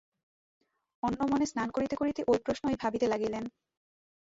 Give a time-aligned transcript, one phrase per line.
[1.03, 3.43] অন্য মনে স্নান করিতে করিতে ঐ প্রশ্নই ভাবিতে লাগিলেন।